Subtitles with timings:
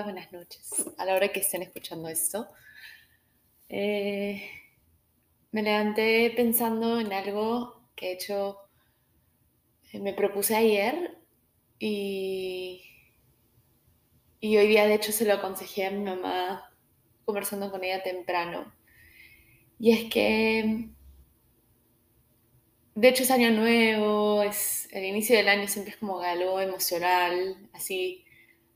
[0.00, 2.48] buenas noches, a la hora que estén escuchando esto.
[3.68, 4.42] Eh,
[5.50, 8.58] me levanté pensando en algo que he hecho,
[9.92, 11.18] eh, me propuse ayer
[11.78, 12.82] y,
[14.40, 16.72] y hoy día de hecho se lo aconsejé a mi mamá
[17.24, 18.72] conversando con ella temprano.
[19.78, 20.88] Y es que
[22.94, 27.56] de hecho, es año nuevo, es el inicio del año siempre es como galó emocional,
[27.72, 28.24] así,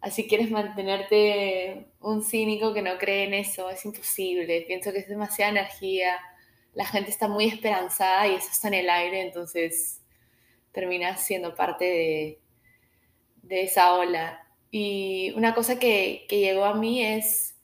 [0.00, 5.08] así quieres mantenerte un cínico que no cree en eso, es imposible, pienso que es
[5.08, 6.18] demasiada energía,
[6.74, 10.02] la gente está muy esperanzada y eso está en el aire, entonces
[10.72, 12.40] terminas siendo parte de,
[13.42, 14.46] de esa ola.
[14.70, 17.56] Y una cosa que, que llegó a mí es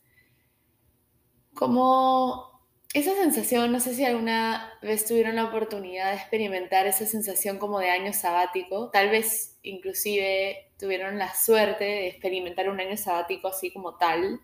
[1.54, 2.51] como
[2.94, 7.78] esa sensación, no sé si alguna vez tuvieron la oportunidad de experimentar esa sensación como
[7.78, 13.72] de año sabático, tal vez inclusive tuvieron la suerte de experimentar un año sabático así
[13.72, 14.40] como tal.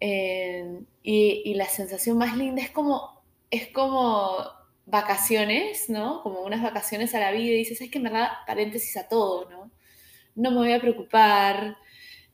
[0.00, 4.36] Eh, y, la sensación más linda es como, es como
[4.84, 6.22] vacaciones, ¿no?
[6.22, 9.48] Como unas vacaciones a la vida y dices, es que me da paréntesis a todo,
[9.50, 9.70] ¿no?
[10.34, 11.76] No me voy a preocupar,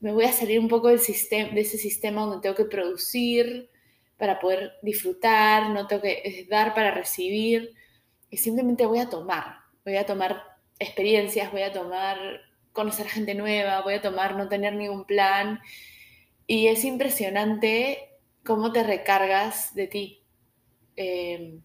[0.00, 3.70] me voy a salir un poco del sistema, de ese sistema donde tengo que producir,
[4.16, 7.74] para poder disfrutar, no tengo que dar para recibir,
[8.30, 10.42] y simplemente voy a tomar, voy a tomar
[10.78, 12.18] experiencias, voy a tomar
[12.72, 15.60] conocer gente nueva, voy a tomar no tener ningún plan,
[16.46, 18.10] y es impresionante
[18.44, 20.22] cómo te recargas de ti.
[20.96, 21.62] Em,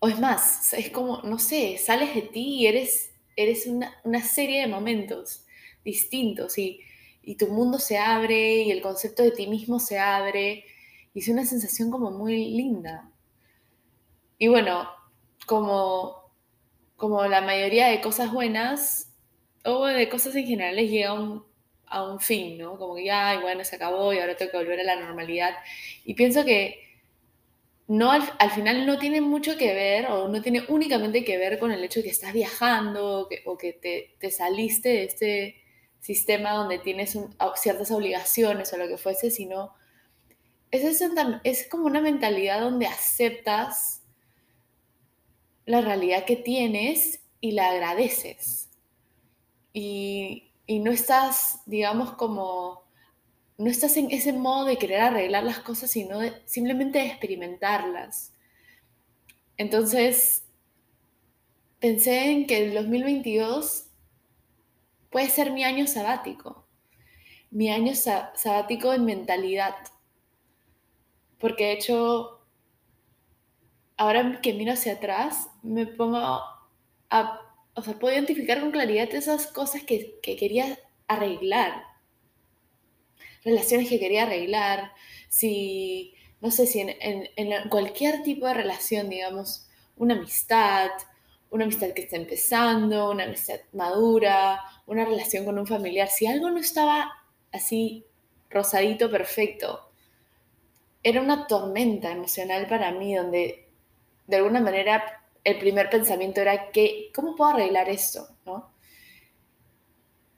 [0.00, 4.22] o es más, es como, no sé, sales de ti y eres, eres una, una
[4.22, 5.46] serie de momentos
[5.84, 6.80] distintos y,
[7.22, 10.64] y tu mundo se abre y el concepto de ti mismo se abre
[11.14, 13.10] y es una sensación como muy linda.
[14.38, 14.88] Y bueno,
[15.46, 16.32] como,
[16.96, 19.10] como la mayoría de cosas buenas,
[19.64, 21.10] o de cosas en general, les llega
[21.86, 22.78] a un fin, ¿no?
[22.78, 25.54] Como que ya, bueno, se acabó y ahora tengo que volver a la normalidad.
[26.04, 26.90] Y pienso que
[27.88, 31.72] no al, final no tiene mucho que ver o no tiene únicamente que ver con
[31.72, 35.56] el hecho de que estás viajando o que, te, te, saliste de este
[35.98, 37.18] sistema donde tienes
[37.56, 39.74] ciertas obligaciones o lo que fuese, sino
[40.70, 44.02] es, como una mentalidad donde aceptas
[45.66, 48.68] la realidad que tienes y la agradeces.
[49.72, 52.84] Y, no estás, digamos, como,
[53.58, 58.32] no estás en ese modo de querer arreglar las cosas, sino simplemente de experimentarlas.
[59.56, 60.44] Entonces,
[61.80, 63.86] pensé en que el 2022
[65.10, 66.66] puede ser mi año sabático,
[67.50, 69.74] mi año sabático en mentalidad
[71.40, 72.40] porque de hecho,
[73.96, 77.40] ahora que miro hacia atrás, me pongo a,
[77.74, 80.78] o sea, puedo identificar con claridad esas cosas que, quería
[81.08, 81.84] arreglar,
[83.42, 84.92] relaciones que quería arreglar,
[85.28, 90.90] si, no sé, si en, cualquier tipo de relación, digamos, una amistad,
[91.50, 96.50] una amistad que está empezando, una amistad madura, una relación con un familiar, si algo
[96.50, 97.10] no estaba
[97.50, 98.04] así
[98.50, 99.89] rosadito, perfecto,
[101.02, 103.68] era una tormenta emocional para mí, donde
[104.26, 108.28] de alguna manera el primer pensamiento era que, ¿cómo puedo arreglar esto?
[108.44, 108.70] ¿no?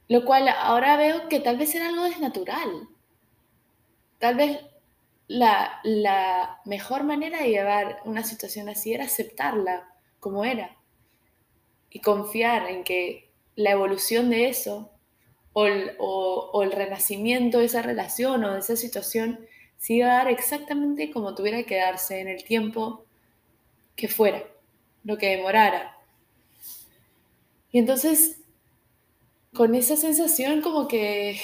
[0.09, 2.89] Lo cual ahora veo que tal vez era algo desnatural.
[4.19, 4.61] Tal vez
[5.27, 9.89] la, la mejor manera de llevar una situación así era aceptarla
[10.21, 10.77] como era
[11.91, 14.91] y confiar en que la evolución de eso
[15.53, 19.47] o el, o el renacimiento de esa relación o de esa situación
[19.83, 23.05] se iba a dar exactamente como tuviera que darse en el tiempo
[23.97, 24.45] que fuera,
[25.03, 25.99] lo que demorara.
[27.73, 28.39] Y entonces,
[29.53, 31.41] con esa sensación como que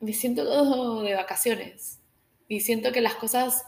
[0.00, 2.00] me siento de vacaciones
[2.48, 3.62] y siento que las cosas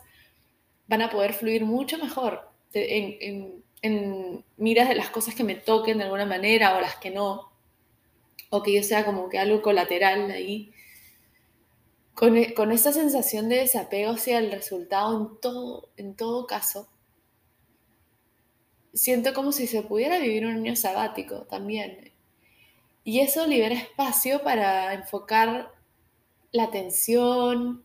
[0.88, 5.98] van a poder fluir mucho mejor en, en miras de las cosas que me toquen
[5.98, 7.52] de alguna manera o las que no,
[8.50, 10.73] o que yo sea como que algo colateral ahí
[12.14, 16.88] con, e, con esta sensación de desapego hacia el resultado en todo, en todo caso,
[18.94, 22.12] siento como si se pudiera vivir un año sabático también.
[23.02, 25.72] Y eso libera espacio para enfocar
[26.52, 27.84] la atención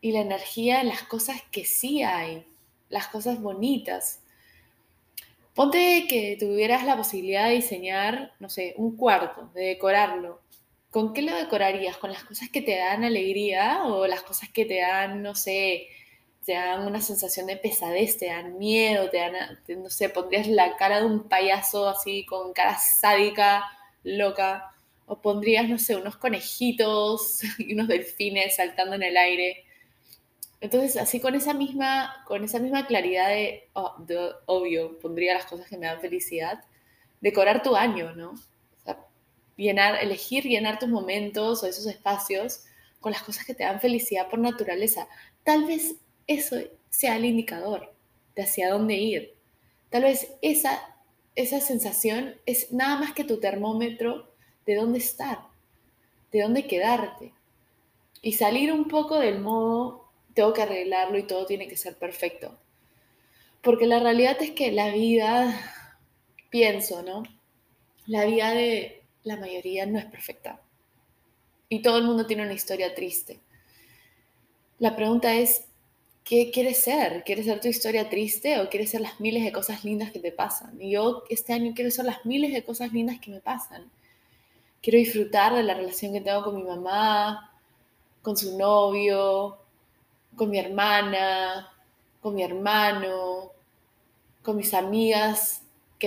[0.00, 2.46] y la energía en las cosas que sí hay,
[2.88, 4.20] las cosas bonitas.
[5.54, 10.42] Ponte que tuvieras la posibilidad de diseñar, no sé, un cuarto, de decorarlo,
[10.96, 11.98] ¿con qué lo decorarías?
[11.98, 15.88] ¿Con las cosas que te dan alegría o las cosas que te dan, no sé,
[16.46, 19.34] te dan una sensación de pesadez, te dan miedo, te dan,
[19.76, 23.64] no sé, pondrías la cara de un payaso así con cara sádica,
[24.04, 24.72] loca,
[25.04, 29.66] o pondrías, no sé, unos conejitos y unos delfines saltando en el aire.
[30.62, 35.44] Entonces, así con esa misma, con esa misma claridad de, oh, de, obvio, pondría las
[35.44, 36.64] cosas que me dan felicidad,
[37.20, 38.32] decorar tu año, ¿no?
[39.56, 42.64] Llenar, elegir llenar tus momentos o esos espacios
[43.00, 45.08] con las cosas que te dan felicidad por naturaleza.
[45.44, 46.56] Tal vez eso
[46.90, 47.92] sea el indicador
[48.34, 49.34] de hacia dónde ir.
[49.90, 50.82] Tal vez esa,
[51.34, 54.32] esa sensación es nada más que tu termómetro
[54.66, 55.38] de dónde estar,
[56.32, 57.32] de dónde quedarte.
[58.22, 62.58] Y salir un poco del modo, tengo que arreglarlo y todo tiene que ser perfecto.
[63.62, 65.54] Porque la realidad es que la vida,
[66.50, 67.22] pienso, ¿no?
[68.06, 70.60] La vida de la mayoría no es perfecta.
[71.68, 73.40] Y todo el mundo tiene una historia triste.
[74.78, 75.64] La pregunta es,
[76.24, 77.22] ¿qué quieres ser?
[77.24, 80.32] ¿Quieres ser tu historia triste o quieres ser las miles de cosas lindas que te
[80.32, 80.80] pasan?
[80.80, 83.90] Y yo este año quiero ser las miles de cosas lindas que me pasan
[84.86, 87.50] quiero disfrutar de la relación que tengo con mi mamá,
[88.22, 89.58] con su novio,
[90.36, 91.72] con mi hermana,
[92.20, 93.50] con mi hermano,
[94.44, 95.62] con mis amigas,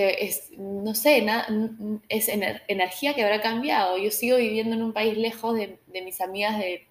[0.08, 1.26] es, no sé,
[2.10, 3.98] es energía que habrá cambiado.
[3.98, 6.86] Yo sigo viviendo en un país lejos de, mis amigas de,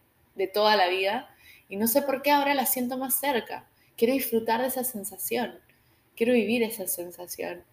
[0.55, 1.29] toda la vida
[1.69, 3.69] y no sé por qué ahora las siento más cerca.
[3.97, 5.59] Quiero disfrutar de esa sensación,
[6.15, 7.65] quiero vivir esa sensación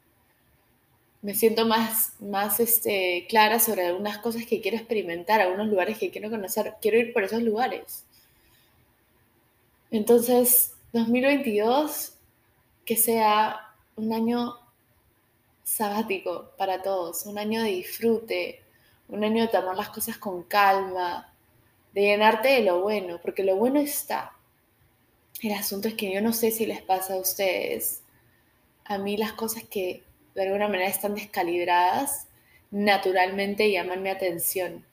[1.26, 6.12] me siento más, más este, clara sobre algunas cosas que quiero experimentar, algunos lugares que
[6.12, 6.76] quiero conocer.
[6.80, 8.06] Quiero ir por esos lugares.
[9.90, 12.14] Entonces, 2022,
[12.86, 13.60] que sea
[13.96, 14.54] un año
[15.66, 18.62] sabático para todos, un año de disfrute,
[19.10, 21.34] un año de tomar las cosas con calma,
[21.92, 24.34] de llenarte de lo bueno, porque lo bueno está.
[25.42, 28.02] El asunto es que yo no sé si les pasa a ustedes.
[28.86, 30.04] A mí las cosas que
[30.36, 32.28] de alguna manera están descalibradas,
[32.70, 34.86] naturalmente llaman mi atención.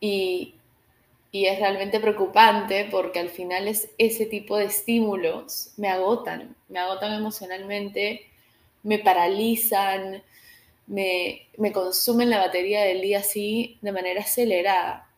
[0.00, 0.54] Y,
[1.32, 6.78] y es realmente preocupante porque al final es ese tipo de estímulos me agotan, me
[6.78, 8.26] agotan emocionalmente,
[8.86, 10.22] me paralizan,
[10.86, 15.10] me, me, consumen la batería del día así de manera acelerada.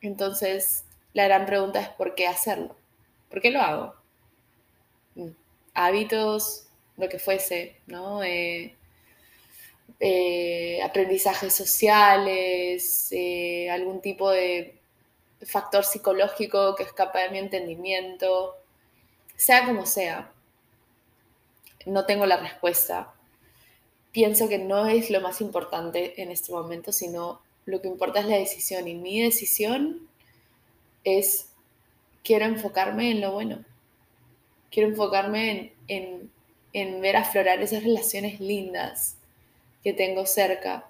[0.00, 2.76] Entonces, la gran pregunta es ¿por qué hacerlo?
[3.30, 3.94] ¿Por qué lo hago?
[5.14, 5.28] Mm,
[5.74, 8.22] hábitos, lo que fuese, ¿no?
[8.24, 8.74] Eh,
[10.00, 14.76] eh, aprendizajes sociales, eh, algún tipo de
[15.46, 18.56] factor psicológico que escapa de mi entendimiento,
[19.36, 20.32] sea como sea.
[21.86, 23.12] No tengo la respuesta.
[24.12, 28.26] Pienso que no es lo más importante en este momento, sino lo que importa es
[28.26, 28.88] la decisión.
[28.88, 30.08] Y mi decisión
[31.04, 31.48] es,
[32.22, 33.64] quiero enfocarme en lo bueno.
[34.70, 36.30] Quiero enfocarme en
[36.72, 39.16] en ver aflorar esas relaciones lindas
[39.82, 40.86] que tengo cerca.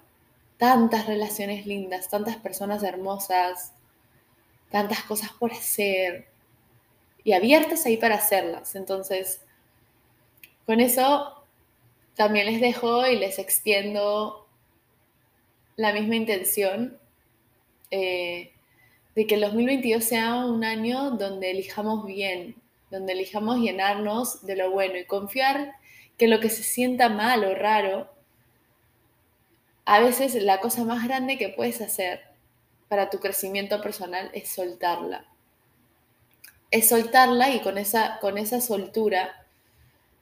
[0.57, 3.73] Tantas relaciones lindas, tantas personas hermosas,
[4.71, 6.27] tantas cosas por hacer
[7.23, 8.75] y abiertas ahí para hacerlas.
[8.75, 9.41] Entonces,
[10.65, 11.43] con eso
[12.15, 14.47] también les dejo y les extiendo
[15.75, 16.97] la misma intención
[17.91, 18.51] eh,
[19.15, 22.55] de que el 2022 sea un año donde elijamos bien,
[22.89, 25.75] donde elijamos llenarnos de lo bueno y confiar
[26.17, 28.09] que lo que se sienta mal o raro,
[29.85, 32.21] a veces la cosa más grande que puedes hacer
[32.87, 35.25] para tu crecimiento personal es soltarla.
[36.71, 39.42] Es soltarla y con esa, con esa soltura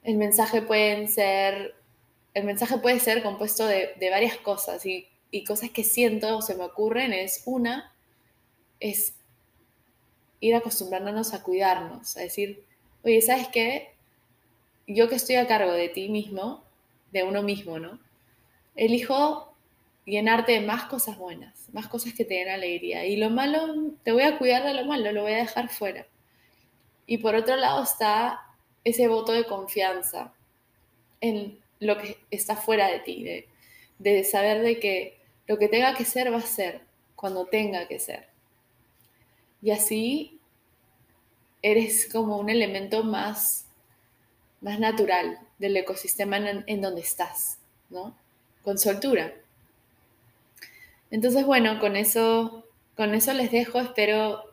[0.03, 1.75] el mensaje pueden ser,
[2.33, 6.55] el mensaje puede ser compuesto de, varias cosas y, y cosas que siento o se
[6.55, 7.93] me ocurren es una,
[8.79, 9.13] es
[10.39, 12.65] ir acostumbrándonos a cuidarnos, a decir,
[13.03, 13.93] oye, ¿sabes qué?
[14.87, 16.63] Yo que estoy a cargo de ti mismo,
[17.11, 17.99] de uno mismo, ¿no?
[18.75, 19.53] Elijo
[20.05, 23.05] llenarte de más cosas buenas, más cosas que te den alegría.
[23.05, 26.07] Y lo malo, te voy a cuidar de lo malo, lo voy a dejar fuera.
[27.05, 28.41] Y por otro lado está
[28.83, 30.33] ese voto de confianza
[31.19, 33.47] en lo que está fuera de ti,
[33.99, 36.81] de, saber de que lo que tenga que ser va a ser
[37.15, 38.27] cuando tenga que ser.
[39.61, 40.39] Y así
[41.61, 43.65] eres como un elemento más,
[44.61, 47.59] más natural del ecosistema en, donde estás,
[47.89, 48.15] ¿no?
[48.63, 49.33] Con soltura.
[51.11, 53.79] Entonces, bueno, con eso, con eso les dejo.
[53.79, 54.50] Espero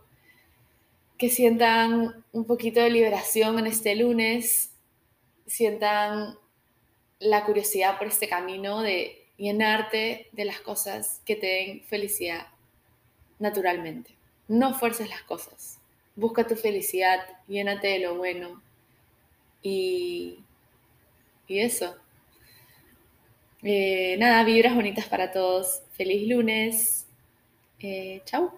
[1.18, 4.72] que sientan un poquito de liberación en este lunes,
[5.46, 6.38] sientan
[7.18, 12.46] la curiosidad por este camino de llenarte de las cosas que te den felicidad
[13.38, 14.14] naturalmente.
[14.46, 15.78] No fuerces las cosas
[16.18, 18.60] busca tu felicidad, llénate de lo bueno
[19.62, 20.40] y,
[21.46, 21.96] y eso.
[23.62, 25.82] Eh, nada, vibras bonitas para todos.
[25.92, 27.06] Feliz lunes.
[27.78, 28.50] Eh, chau.